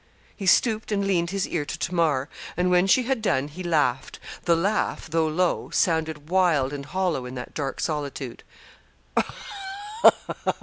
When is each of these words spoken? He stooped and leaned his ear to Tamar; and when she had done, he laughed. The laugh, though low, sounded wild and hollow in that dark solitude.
He 0.35 0.47
stooped 0.47 0.91
and 0.91 1.05
leaned 1.05 1.29
his 1.29 1.47
ear 1.47 1.63
to 1.63 1.77
Tamar; 1.77 2.27
and 2.57 2.71
when 2.71 2.87
she 2.87 3.03
had 3.03 3.21
done, 3.21 3.49
he 3.49 3.61
laughed. 3.61 4.19
The 4.45 4.55
laugh, 4.55 5.07
though 5.07 5.27
low, 5.27 5.69
sounded 5.71 6.27
wild 6.27 6.73
and 6.73 6.87
hollow 6.87 7.27
in 7.27 7.35
that 7.35 7.53
dark 7.53 7.79
solitude. 7.79 8.43